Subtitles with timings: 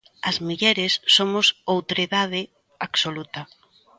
[0.29, 2.41] As mulleres, somos outredade
[2.87, 3.41] absoluta.